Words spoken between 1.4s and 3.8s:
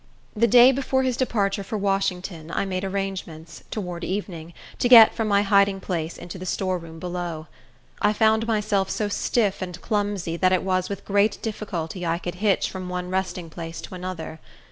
for Washington I made arrangements,